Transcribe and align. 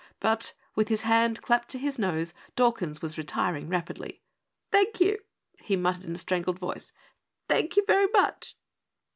But 0.19 0.53
with 0.73 0.87
his 0.87 1.01
hand 1.01 1.43
clapped 1.43 1.69
to 1.69 1.77
his 1.77 1.99
nose, 1.99 2.33
Dawkins 2.55 3.03
was 3.03 3.19
retiring 3.19 3.69
rapidly. 3.69 4.23
"Thank 4.71 4.99
you!" 4.99 5.19
he 5.61 5.75
muttered 5.75 6.05
in 6.05 6.15
a 6.15 6.17
strangled 6.17 6.57
voice, 6.57 6.91
"thank 7.47 7.77
you 7.77 7.83
very 7.85 8.07
much!" 8.07 8.55